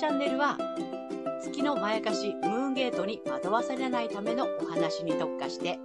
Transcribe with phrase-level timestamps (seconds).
[0.00, 0.56] チャンネルは
[1.42, 5.78] 月のまやかしムーンゲートに惑わされないためのお話に特化して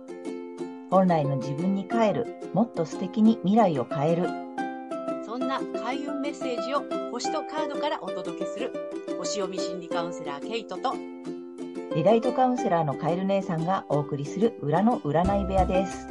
[0.90, 4.30] 本来の自分に帰る、もっと素敵に未来を変える。
[5.26, 8.72] そんな開運メッセージを星とカードからお届けする
[9.20, 10.94] 星読み心理カウンセラーケイトと
[11.94, 16.08] リライトカウンセラーのカエル姉さんがお送りする裏の占い部屋です。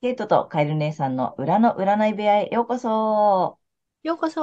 [0.00, 3.57] ケイトとカエル姉さんの裏の占い部屋へようこそ。
[4.08, 4.40] ようこそ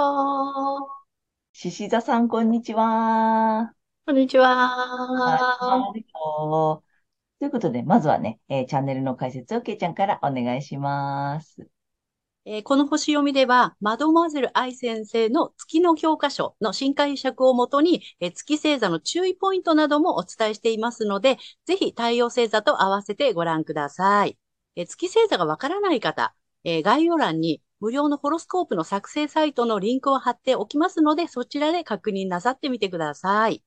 [1.53, 3.73] 獅子座さん、こんにちは。
[4.05, 6.05] こんにちははい
[7.39, 11.67] ということで、まずはね、えーチャンネルの解説をケイちゃんからお願いします。
[12.45, 24.37] えーこの星読みでは、マドモアゼル愛先生の月の教科書の新解釈をもとに、えー月星座の注意ポイントなどもお伝えしていますので、ぜひ太陽星座と合わせてご覧ください。
[24.75, 33.63] えー月星座がわからない方、えー概要欄に無料のホロスコープの作成サイトのリンクを貼っておきますので、そちらで確認なさってみてください。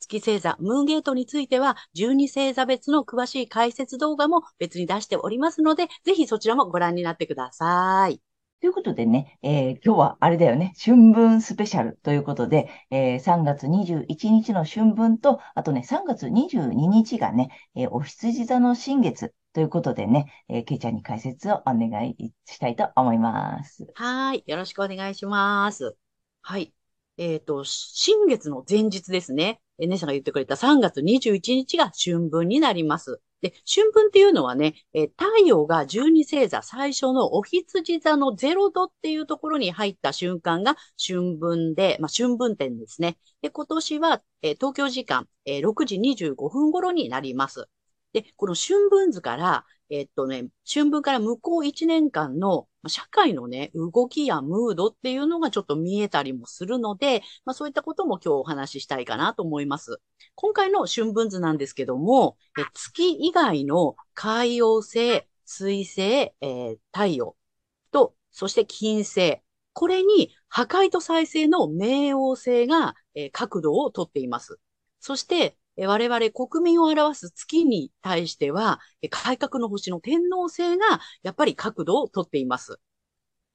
[0.00, 8.20] 月星座、ムーンゲートについては、12星座別の詳しい解説動画も別に出しておりますので、ぜひそちらもご覧になってください。
[8.60, 23.86] ということでね、えー今日はあれだよね、春分スペシャルということで、えー3月21日の春分と、あとね、3月22日がね、えーお羊座の新月ということでね、えー、けいちゃんに解説をお願いしたいと思います。
[23.94, 24.44] はい。
[24.46, 25.96] よろしくお願いします。
[26.42, 26.72] はい。
[27.18, 29.60] えっ、と、新月の前日ですね。
[29.78, 33.20] え、姉さんが言ってくれた3月21日が春分になります。
[33.40, 43.16] で、春分っていうのはね、え太陽が12星座最初のお羊座の0度っていうところに入った瞬間が春分で、まあ、春分点ですね。
[43.42, 47.68] で、今年は、え東京時間、えー6時25分頃になります。
[48.12, 60.00] で、この春分図から、えっとね、春分から向こう1年間の社会のね、動きやムードっていうのがちょっと見えたりもするので、まあそういったことも今日お話ししたいかなと思います。
[60.34, 67.36] 今回の春分図なんですけども、え月以外の海洋星、水星、えー太陽
[67.92, 69.40] と、そして金星。
[69.72, 74.58] これに破壊と再生の冥王星が、えー角度をとっています。
[75.00, 78.80] そして、我々国民を表す月に対しては、
[79.10, 82.78] 改革の星の天王星がやっぱり角度をとっています。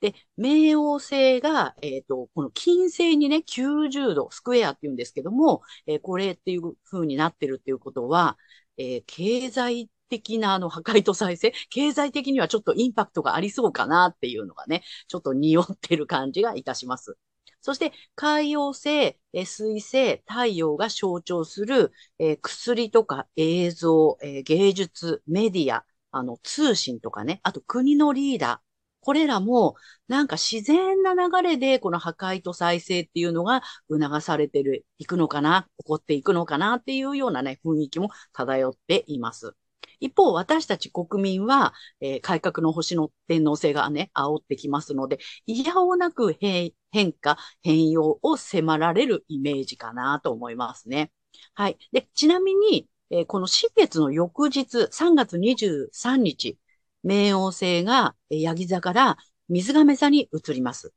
[0.01, 8.37] で、冥王星が、えっ、と、この金星にね、90度、スクエアって言うんですけども、えーこれっていう風になってるっていうことは、
[8.77, 17.17] えー経済的なあの破壊と再生、経済的にはちょっとインパクトがありそうかなっていうのがね、ちょっと匂ってる感じがいたします。
[17.65, 28.65] そして、海洋星、えー水星、太陽が象徴する、えー薬とか映像、えー芸術、メディア、あの、通信とかね、あと国のリーダー、
[29.01, 29.75] これらも、
[30.07, 39.55] なんか自然な流れで、この破壊と再生っていうのが促されてる、いくのかな、起こっていくのかなっていうようなね、雰囲気も漂っています。
[40.00, 46.73] 一方、私たち国民は、えー改革の星の天皇制がね、煽ってきますので、いやおなく変
[47.13, 51.11] 化、変容を迫られるイメージかなと思いますね。
[51.53, 51.78] はい。
[51.91, 56.57] で、ちなみに、えーこの新月の翌日、3月23日、
[57.05, 59.17] 冥王星がえーヤギ座から
[59.50, 60.94] 水亀座に移ります。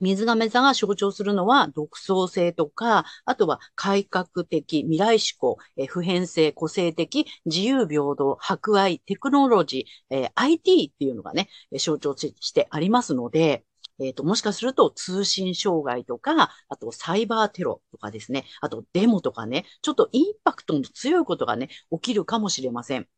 [0.00, 11.48] 水亀座が象徴するのは独創性とか、あとは改革的、未来志向、え普遍性、個性的、自由平等、博愛、テクノロジー、えー IT っていうのがね、
[11.78, 13.64] 象徴してありますので、
[14.00, 23.08] えっ、と、もしかすると通信障害とか、あとサイバーテロとかですね、あとデモとかね、ちょっとインパクトの強いことがね、起きるかもしれません。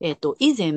[0.00, 0.68] えっ、と、以前、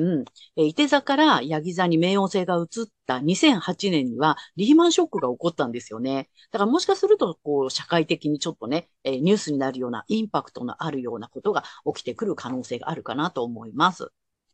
[0.56, 6.30] えー、伊手座からヤギ座に冥王星が移った2008年にはリーマンショックが起こったんですよね。
[6.50, 11.64] だからもしかすると、こう、社会的にちょっとね、えーニュースになるようなインパクトのあるようなことが
[11.94, 14.08] 起きてくる可能性があるかなと思います。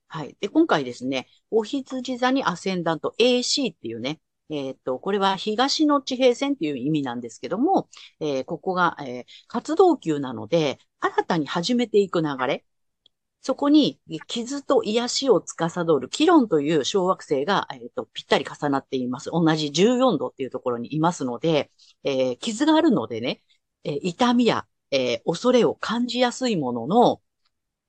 [0.09, 0.37] はい。
[0.41, 4.21] で、今回ですね、お羊座にアセンダント AC っていうね、
[4.51, 7.89] えっ、と、これは東の地平線っていう意味なんですけども、
[8.21, 12.65] えーここが、えー活動級なので、新たに始めていく流れ、
[13.45, 19.31] そこに傷と癒しを司るキロンという小惑星が、えっとぴったり重なっています。
[19.31, 21.71] 同じ14度っていうところにいますので、
[22.05, 23.43] えー傷があるのでね、
[23.85, 27.23] えー痛みや、えー恐れを感じやすいものの、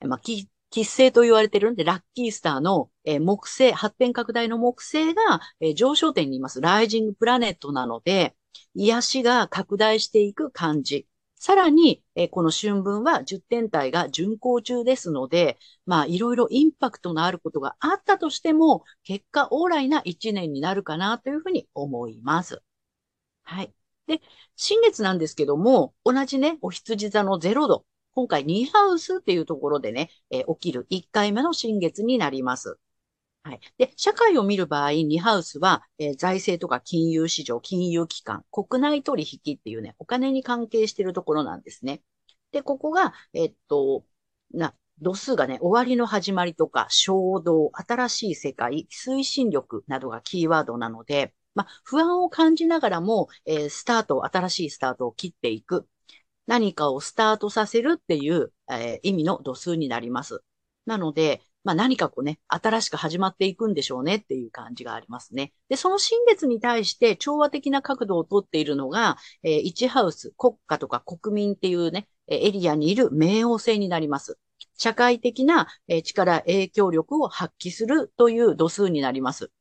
[0.08, 6.62] まあ、き吉星と言われてるんで、ラッキースターの、えー木星、発展拡大の木星が、えー上昇点にいます。
[6.62, 8.36] ライジングプラネットなので、
[8.76, 11.08] 癒しが拡大していく感じ。
[11.36, 22.62] さらに、えこの春分は10天体が巡行中ですので、まあ、いろいろインパクトのあることがあったとしても、結果オーライな1年になるかなというふうに思います。
[23.44, 23.74] はい。
[24.08, 24.22] で、
[24.56, 27.86] 新月なんですけども、同じね、お羊座の0度。
[28.14, 32.80] 今回2ハウスっていうところでね、え、起きる1回目の新月になります。
[33.46, 33.60] はい。
[33.78, 42.02] で、社会を見る場合、2ハウスは、えー、財政とか金融市場、金融機関、国内取引っていうね、お金に関係しているところなんですね。
[42.52, 44.04] で、ここが、え、っと、
[44.52, 55.88] な、度数がね、終わりの始まりとか、衝動、新しい世界、推進力などがキーワードなので、まあ、不安を感じながらも、えー、スタート、新しいスタートを切っていく。
[56.48, 60.44] 何かをスタートさせるっていう、えー、意味の度数になります。
[60.86, 65.52] なので、まあ何かこうね、新しく始まっていくんでしょうねっていう感じがありますね。
[65.68, 74.38] で、その新月に対して調和的な角度をとっているのが、えー、1ハウス、国家とか国民っていうね、エリアにいる冥王星になります。
[74.78, 75.68] 社会的な
[76.04, 79.52] 力、影響力を発揮するという度数になります。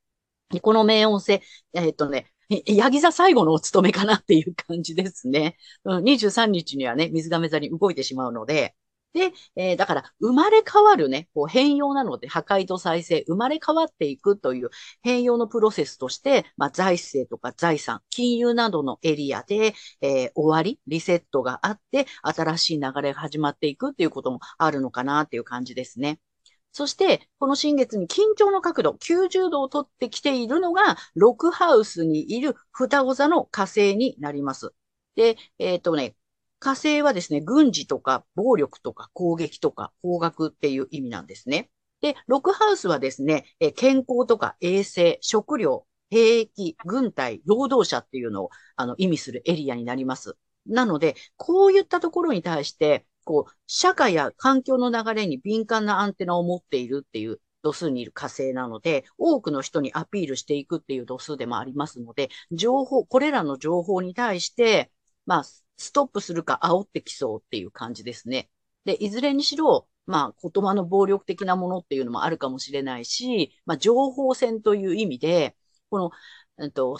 [0.60, 1.40] この冥王星、
[1.72, 2.30] えー、っとね、
[2.66, 5.56] ヤギ座最後のお務めかなっていう感じですね。
[5.84, 8.74] うん、23日にはね、水亀座に動いてしまうので、
[9.14, 14.70] で、えー、だから、生まれ変わるね、こう変容なので、破壊と再生、生まれ変わっていくという
[15.02, 26.18] 変容のプロセスとして、まあ、財政とか財産、金融などのエリアで、えー、終わり、リセットがあって、新しい流れが始まっていくっていうこともあるのかなっていう感じですね。
[26.72, 34.74] そして、この新月に緊張の角度、90度を取ってきているのが、ロクハウスにいる双子座の火星になります。
[35.14, 36.16] で、えっ、ー、とね、
[36.64, 41.68] 火星はですね、軍事とか暴力とか攻撃とか方角っていう意味なんですね。
[42.00, 50.38] で、ロクハウスはですね、え健康とか衛生、食料、兵役、軍隊、労働者っていうのをあの意味するエリアになります。
[50.64, 64.90] なので、こういったところに対して、こう、社会や環境の流れに敏感なアンテナを持っているっていう度数にいる火星なので、多くの人にアピールしていくっていう度数でもありますので、情報、これらの情報に対して、
[65.26, 65.44] まあ、
[65.76, 68.50] ストップするか煽ってきそうっていう感じですね。
[68.84, 75.56] で、いずれにしろ、まあ、言葉の暴力的なものっていうのもあるかもしれないし、まあ、情報戦という意味で、
[75.90, 76.10] この、
[76.60, 76.98] えっと、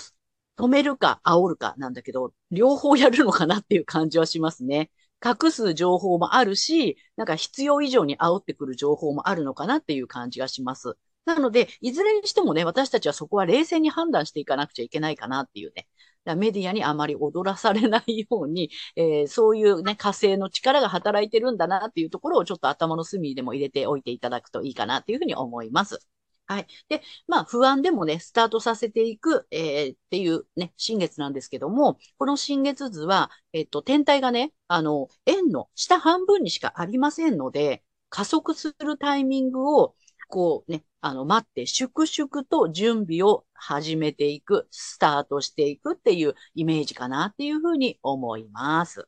[0.57, 4.91] 止めるか煽るかなんだけど、両方やるのかなっていう感じはしますね。
[5.25, 10.97] 隠す情報もあるし、なんか必要以上に煽ってくる情報もあるのかなっていう感じがします。
[11.25, 15.89] なので、いずれにしてもね、私たちはそこは冷静に判断していかなくちゃいけないかなっていうね。
[16.25, 25.99] メディアにあまり踊らされないように、 えー、そういうね、火星の力が働いてるんだなっていうところをちょっと頭の隅でも入れておいていただくといいかなっていうふうに思います。
[26.47, 26.67] はい。
[26.89, 39.97] で、まあ、不安でもね、スタートさせていく、えー、っていうね、新月なんですけども、この新月図は、えっと、天体がね、あの、円の下半分にしかありませんので、加速するタイミングを、
[40.29, 49.07] こうね、あの、待って、粛々と準備を始めていく、スタートしていくっていうイメージかなっていうふうに思います。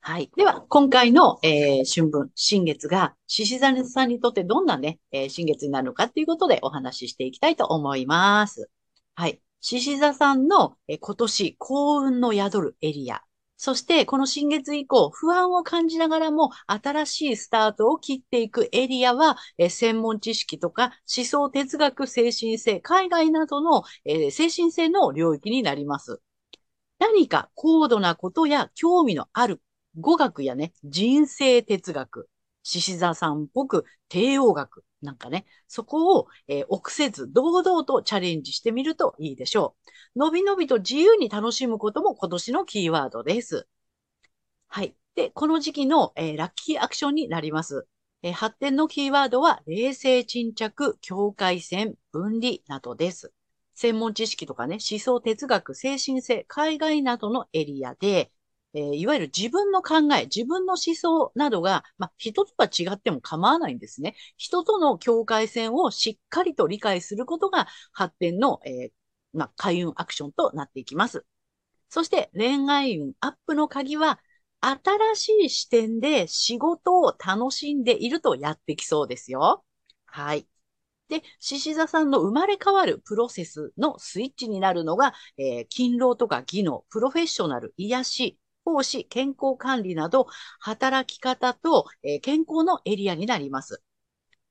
[0.00, 0.30] はい。
[0.38, 8.70] では、今回の、えー、春分、新月が、獅子座さんにとってどんなね、えー、新月になるのかっていうことでお話ししていきたいと思います。
[9.14, 9.42] はい。
[9.60, 13.22] 獅子座さんの、えー、今年幸運の宿るエリア
[13.58, 26.20] そして、この新月以降、不安を感じながらも、新しいスタートを切っていくエリアは、え専門知識とか、思想哲学、精神性、海外などの、え精神性の領域になります。
[26.98, 29.62] 何か高度なことや興味のある
[29.98, 32.28] 語学やね、人生哲学、
[32.66, 39.76] 獅子座さんっぽく帝王学なんかね、そこを、えー、臆せず堂々とチャレンジしてみるといいでしょ
[40.16, 40.18] う。
[40.18, 43.68] のびのびと自由に楽しむことも今年のキーワードです。
[44.66, 44.96] はい。
[45.14, 47.86] で、この時期の、えー、ラッキーアクションになります。
[48.22, 53.32] えー、発展のキーワードは、冷静沈着、境界線、分離などです。
[53.74, 58.32] 専門知識とかね、思想哲学、精神性、海外などのエリアで、
[58.76, 64.14] えー、いわゆる自分の考え、自分の思想などが、まあ、人とは違っても構わないんですね。
[64.36, 68.90] 人との境界線をしっかりと理解することが発展の、えー、
[69.32, 71.24] まあ、開運アクションとなっていきます。
[71.88, 74.20] そして恋愛運アップの鍵は、
[74.60, 79.64] 新しい視点で仕事を楽しんでいるとやってきそうですよ。
[80.04, 80.46] はい。
[81.08, 90.28] で、獅子座さんの生まれ変わるプロセスのスイッチになるのが、えー、勤労とか技能、プロフェッショナル、癒し、奉仕、健康管理など、
[90.60, 93.82] 働き方と、え、健康のエリアになります。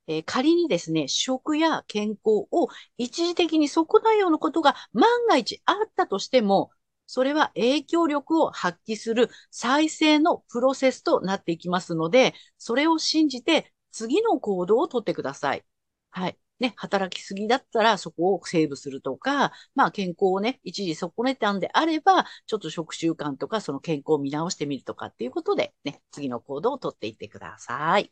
[0.07, 6.71] え、仮にですね、食や健康を一時的に損なうようなことが万が一あったとしても、
[7.07, 15.65] それは影響力を発揮する再生のプロセスとなっていきますので、それを信じて次の行動をとってください。
[16.11, 16.37] はい。
[16.59, 28.11] ね、働きすぎだったらそこをセーブするとか、まあ健康をね、一時損ねたんであれば、ちょっと食習慣とかその健康を見直してみるとかっていうことで、ね、次の行動をとっていってください。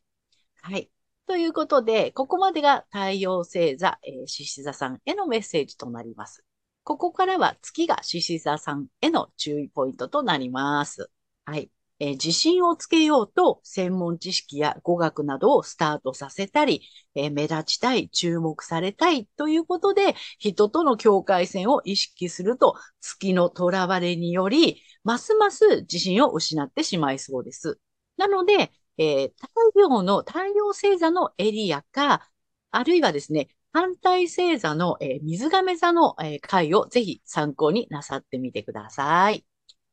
[0.61, 0.89] はい。
[1.25, 6.43] ということで、ここまでが太陽星座、えー、獅子座さんへのメッセージとなります。
[6.83, 11.09] ここからは月が獅子座さんへの注意ポイントとなります。
[11.45, 11.71] はい。
[12.03, 16.81] えー、自信をつけようと専門知識や語学などをスタートさせたり、
[17.15, 27.79] えー、目立ちたい、注目されたいということで、人との境界線を意識すると、月の囚われにより、ますます自信を失ってしまいそうです。
[28.17, 32.29] なので、えー、太陽の、太陽星座のエリアか、
[32.71, 39.45] あるいはですね、反対星座の、えー、水亀座の、えー、回をぜひ参考になさってみてください。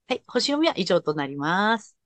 [0.08, 1.99] はい、星読みは以上となります。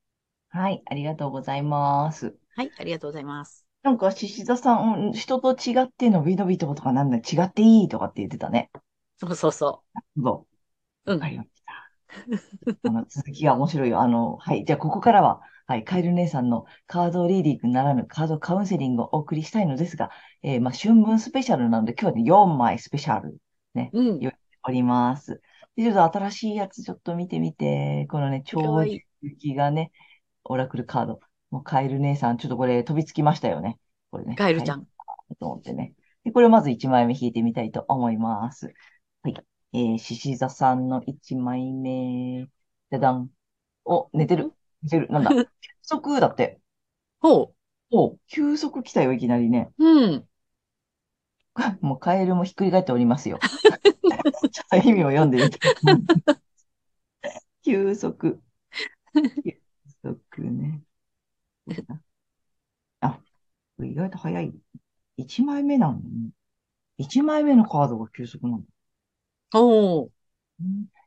[0.57, 2.37] はい、ありがとうございます。
[2.55, 3.67] はい、ありがとうございます。
[3.83, 8.71] なんか、獅子座さん、人と違ってのびのびととかなんだ、違っていいとかって言ってたね。
[9.17, 9.83] そうそうそ
[10.17, 10.23] う。
[10.23, 10.47] そ
[11.07, 11.13] う。
[11.13, 11.19] うん。
[11.19, 12.89] わかりました。
[12.89, 14.01] あの、続きが面白いよ。
[14.01, 14.65] あの、はい。
[14.65, 20.11] じゃあ、ここからは、はい、カエル姉さんのカードリーディングならぬカードカウンセリングをお送りしたいのですが、
[20.45, 23.39] えー、まあ、春分スペシャルなので、今日はね、4枚スペシャル、
[23.75, 25.43] ね、うん、言っております。
[25.75, 28.85] で、ちょっと新しいやつちょっと見てみて、このね、超
[29.21, 29.91] 雪がね、
[30.45, 31.21] オラクルカード。
[31.51, 33.79] もうカエル姉さん、ちょっとこれ飛びつきましたよね。
[34.11, 34.35] これね。
[34.37, 34.87] カエルちゃん。
[35.39, 35.95] と思ってね。
[36.25, 38.73] で、これをまず1枚目引いてみたいと思います。
[39.23, 39.37] はい。
[39.73, 42.47] えー、獅子座さんの1枚目。
[42.91, 43.31] じゃだん。
[43.85, 44.53] お、寝てる。
[44.83, 45.09] 寝てる。
[45.11, 45.31] なんだ。
[45.61, 46.61] 休息だって。
[47.21, 47.55] ほう。
[47.91, 48.21] ほう。
[48.29, 49.71] 休息来たよ、いきなりね。
[49.79, 50.29] うん。
[51.81, 53.39] もうカエルもひっくり返っておりますよ。
[54.51, 55.59] ちょっと意味を読んでみて。
[57.63, 58.41] 休息。
[60.05, 60.83] 休息ね。
[63.01, 63.19] あ、
[63.81, 64.53] 意外と早い。
[65.17, 66.31] 1枚目なのね。
[66.99, 68.63] 1枚目のカードが休息なの。
[69.55, 70.11] おー。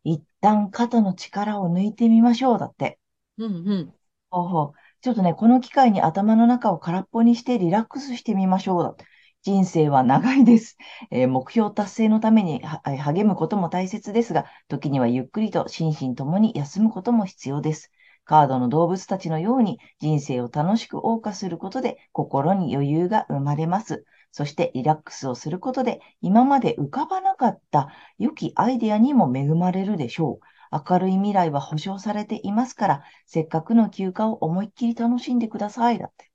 [0.04, 2.60] 一旦肩の力を抜いてみましょう。
[2.60, 3.00] だって。
[3.38, 3.94] うんうん。
[4.30, 4.72] ほうほう。
[5.02, 8.84] ちょっとね、この機会に頭の中を空っぽにしてリラックスしてみましょう。
[8.84, 9.06] だって。
[9.44, 10.78] 人生は長いです。
[11.10, 17.92] えー、目標達成のために励むことも大切ですが、時にはゆっくりと心身ともに休むことも必要です。
[18.28, 24.06] カードの動物たちのように人生を楽しく謳歌することで心に余裕が生まれます。
[24.32, 27.88] そしてリラックスをすることで今まで浮かばなかった
[28.20, 30.46] 良きアイデアにも恵まれるでしょう。
[30.90, 35.98] 明るい未来は保証されていますから、せっかくの休暇を思いっきり楽しんでください。
[35.98, 36.30] だって。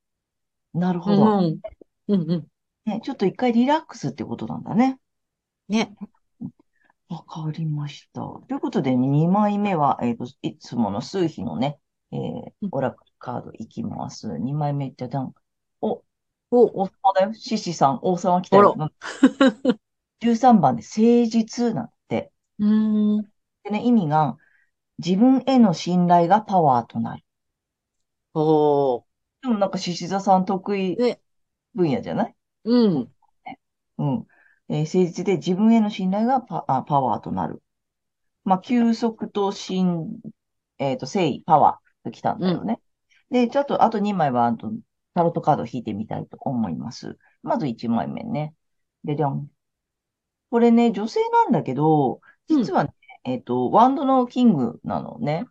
[0.73, 1.23] なるほど。
[1.23, 1.61] うん、
[2.09, 2.47] うんうん
[2.85, 4.99] ね、ちょっと一回リラックスってことなんだね。
[5.69, 5.95] ね。
[7.09, 8.23] わかりました。
[8.23, 11.79] ということで、2枚目は、えっ、ー、と、いつもの数比のね、
[12.13, 14.39] えー、オラクルカードいきます。
[14.39, 15.35] 2枚目、じゃじゃん。
[15.81, 16.03] お、
[16.51, 17.33] お、王様だよ。
[17.35, 18.77] 獅子さん、王様来たよ。
[20.21, 22.31] 13番で誠実なんて。
[22.59, 23.23] うん。
[23.65, 24.37] でね、意味が、
[24.99, 27.25] 自分への信頼がパワーとなる。
[28.35, 29.05] おー。
[29.43, 30.97] でもなんか獅子座さん得意
[31.75, 33.13] 分野じゃないうん。
[33.99, 34.27] うん。
[34.69, 37.63] えー、誠実で自分への信頼がパあパワーとなる。
[38.45, 40.21] まあ、休息と信、
[40.79, 42.81] えっ、ー、と、誠意、パワーときたんだよね。
[43.31, 44.73] うん、で、ちょっと、あと2枚は、あと、
[45.15, 47.19] タロットカードを引いてみたいと思います。
[47.43, 48.55] まず1枚目ね。
[49.05, 49.49] で、じゃん。
[50.51, 52.95] これね、女性なんだけど、実はね、
[53.27, 55.47] うん、えっ、ー、と、ワンドのキングなのね。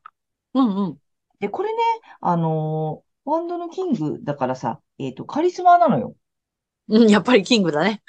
[0.54, 0.98] うんうん。
[1.40, 1.80] で、これね、
[2.22, 6.16] あのー、ワンドのキングだからさ、えっ、ー、と、カリスマなのよ。
[6.88, 8.02] うん、やっぱりキングだね。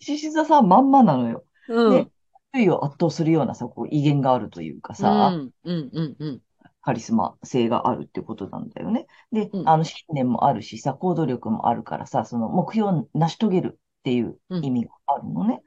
[0.00, 1.44] 獅子座さんまんまなのよ。
[1.68, 1.92] うん。
[1.92, 2.10] で、
[2.54, 6.42] 周囲を圧倒するようなさ、こう威厳があるというかさ、うん、うん、うん、うん。
[6.86, 9.06] カリスマ性があるってことなんだよね。
[9.32, 15.62] で、うん、あの、信念もあるしさ、行動力もあるからさ、その目標を成し遂げるっていう意味があるのね。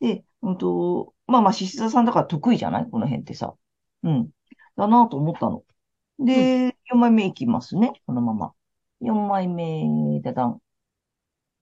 [0.00, 2.88] うん、で、うんと、まあまあ、獅子座さんだから得意じゃない？
[2.90, 3.54] この辺ってさ。
[4.02, 4.30] うん。
[4.74, 5.62] だなと思ったの。
[6.18, 7.92] で、4枚目いきますね。
[8.06, 8.54] このまま。
[9.02, 10.58] 4枚目、だだん。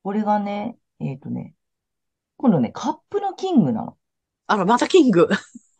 [0.05, 1.57] これがね、えっ、ー、とね、
[2.37, 3.97] 今度ね、カップのキングなの。
[4.47, 5.29] あら、またキング。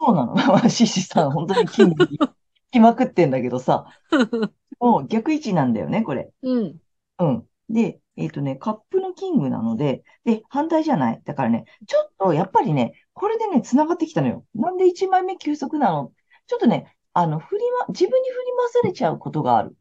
[0.01, 0.35] そうなの。
[0.51, 2.09] まあ、シシさん、本当にキング
[2.73, 3.87] に来まくってんだけどさ。
[4.81, 6.33] もう逆位置なんだよね、これ。
[6.43, 6.81] うん。
[7.19, 7.49] うん。
[7.69, 11.23] で、えっ、ー、とね、カップのキングなので、で、反対じゃない？
[11.25, 14.47] だからね、ちょっと、やっぱりね、これでね、繋がってきたのよ。
[14.55, 16.13] なんで1枚目休息なの？
[16.47, 19.77] ちょっとね、あの、振りま、自分に振り回されちゃうことがある。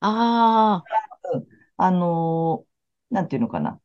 [0.00, 1.34] ああ。
[1.34, 1.46] うん。
[1.76, 3.80] あのー、なんていうのかな。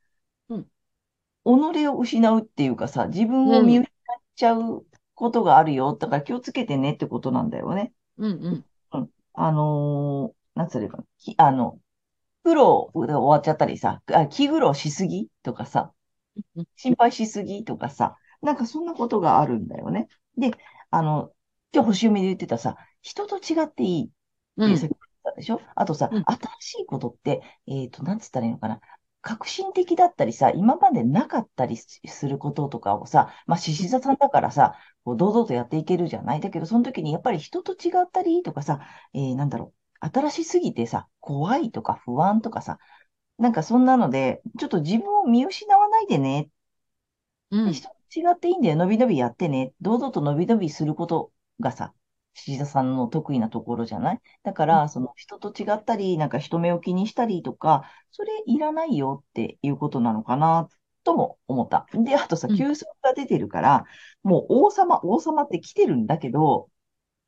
[1.43, 3.85] 己を失うっていうかさ、自分を見失っ
[4.35, 4.85] ちゃう
[5.15, 5.95] ことがあるよ。
[5.95, 7.93] だから気をつけてねってことなんだよね。
[8.21, 8.65] うんうん。
[8.93, 9.09] うん。
[9.33, 11.03] あのー、なんつうか、
[11.37, 11.79] あの、
[12.43, 15.93] 苦労で終わっちゃったりさ、あ気苦労しすぎとかさ、
[16.75, 20.07] 心配しすぎとかさ、なんかそんなことがあるんだよね。
[20.37, 20.51] で、
[20.91, 21.31] あの、
[21.73, 24.09] 今日星読みで言ってたさ、人と違っていいっ
[24.63, 25.61] ていうさっき言ったでしょ？
[25.75, 28.81] あとさ、うん新しいことって、えっと、なんつったらいいのかな？
[29.21, 38.79] 革新的だったりさ、今までなかったりすすることとかをさ、まあ、獅子座さんだからさ、こう堂々とやっていけるじゃないだけど、その時にやっぱり人と違ったりとかさ、
[39.13, 42.79] えーなんだろう、新しすぎてさ、怖いとか不安とかさ、
[43.37, 46.49] なんかそんなので、ちょっと自分を見失わないでね。
[47.51, 47.73] うん。
[47.73, 48.75] 人と違っていいんだよ。
[48.75, 49.73] のびのびやってね。
[49.81, 51.93] 堂々とのびのびすることがさ、
[52.33, 54.21] 獅子座さんの得意なところじゃない？
[54.43, 60.69] だから、その人と違ったり、なんか人目を気にしたりとか、それいらないよっていうことなのかな、
[61.03, 61.87] とも思った。
[61.93, 63.85] で、あとさ、うん休息が出てるから、
[64.23, 66.69] もう王様、王様って来てるんだけど、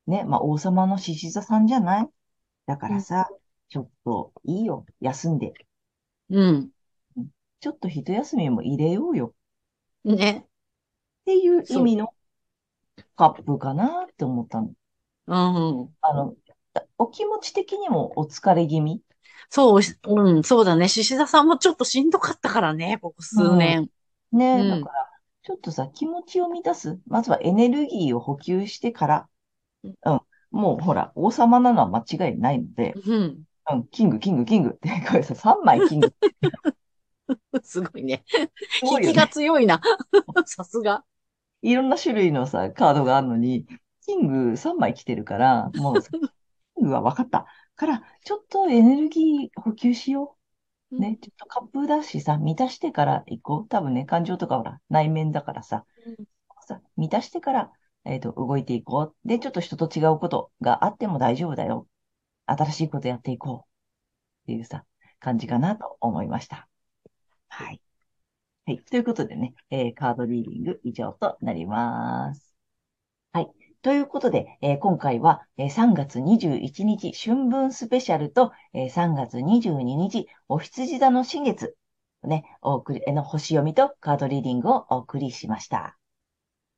[0.08, 2.10] ね、まあ王様の獅子座さんじゃない？
[2.66, 3.28] だからさ、
[3.70, 4.86] ちょっといいよ。
[5.02, 5.54] 休んで。
[6.30, 6.70] うん。
[7.60, 9.34] ちょっと一休みも入れようよ。
[10.04, 10.46] ね。
[10.46, 10.46] っ
[11.26, 12.14] ていう意味の
[13.16, 14.72] カップかなって思ったの。
[15.28, 15.90] うん。
[16.02, 16.36] あの、
[16.98, 19.02] お気持ち的にもお疲れ気味？
[19.50, 20.88] そう、うん、そうだね。
[20.88, 23.90] 獅子座さんもちょっとしんどかったからね、ここ数年。
[24.32, 25.10] ね、うんだから、
[25.44, 27.00] ちょっとさ、気持ちを満たす。
[27.06, 29.30] まずはエネルギーを補給してから、
[29.84, 30.22] うんうん。
[30.52, 33.44] もうほら、王様なのは間違いないので、うん。
[33.72, 36.14] うん、キング、キング、キングって、これさ、3枚キング。
[37.64, 38.24] すごいね
[38.82, 39.82] 引きが強いな。
[40.46, 41.04] さすが。
[41.62, 43.66] いろんな種類のさ、カードがあるのに、
[44.06, 46.12] キング3枚来てるから、もうさ、
[46.76, 47.46] キングは分かった。
[47.76, 50.38] から、ちょっとエネルギー補給しよ
[51.00, 51.02] う。
[51.02, 53.68] ね、ちょっとカップだしさ、満たしてから行こう。
[53.68, 55.86] 多分ね、感情とかほら、内面だからさ、
[56.68, 57.72] さ、満たしてから、
[58.06, 59.28] えっと、動いていこう。
[59.28, 61.88] で、ちょっと人と違うことがあっても大丈夫だよ。
[62.46, 63.74] 新しいことやっていこう。
[64.44, 64.86] っていうさ、
[65.20, 66.68] 感じかなと思いました。
[67.50, 67.82] はい。
[68.66, 68.80] はい。
[68.80, 72.56] ということでね、えーカードリーディング以上となります。
[73.34, 73.63] はい。
[73.84, 81.76] ということで、えー今回は、えー3月21日春分スペシャルと、えー3月22日お羊座の新月、
[82.24, 85.98] ね、お送り、の星読みとカードリーディングをお送りしました。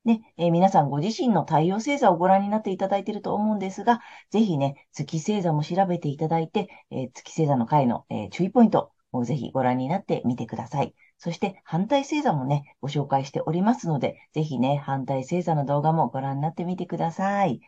[0.04, 4.00] ね、え皆さんご自身の太陽星座をご覧になっていただいていると思うんですが、
[4.30, 10.94] ぜひね、月星座も調べていただいて、え月星座の回の、え注意ポイントをぜひご覧になってみてください。
[11.18, 17.60] そして反対星座もね、ご紹介しておりますので、ぜひね、反対星座の動画もご覧になってみてください。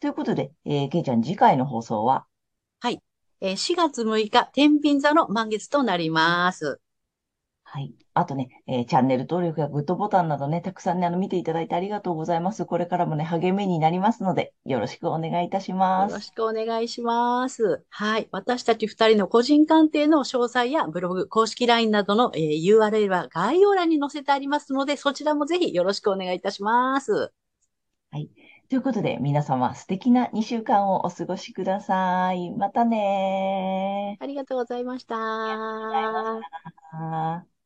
[0.00, 2.26] ということで、えー、けいちゃん次回の放送は、
[3.40, 6.80] えー4月6日、天秤座の満月となります。
[7.70, 7.92] はい。
[8.14, 12.64] あとね、えーチャンネル登録やグッドボタンなどね、たくさんね、あの、見ていただいてありがとうございます。
[12.64, 16.12] これからもね、励みになりますので、よろしくお願いいたします。
[16.12, 17.84] よろしくお願いします。
[17.90, 18.28] はい。
[18.32, 27.32] 私たち二人の個人鑑定の詳細やブログ、公式 LINE などの、えー URL は概要欄に載せてありますので、そちらもぜひよろしくお願いいたします。
[28.70, 32.50] ということで、皆様素敵な2週間をお過ごしください。
[32.50, 35.14] またねありがとうございました。
[37.44, 37.57] ー。